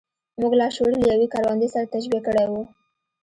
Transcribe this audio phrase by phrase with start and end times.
[0.39, 2.53] موږ لاشعور له يوې کروندې سره تشبيه کړی و.